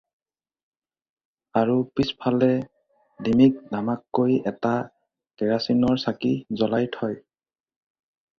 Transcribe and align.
আৰু 1.59 1.75
পিছফালে 1.99 2.47
ধিমিক 3.27 3.59
ধামাককৈ 3.75 4.33
এটা 4.53 4.73
কেৰাচিনৰ 5.43 6.01
চাকি 6.07 6.33
জ্বলাই 6.63 6.91
থয়। 6.99 7.17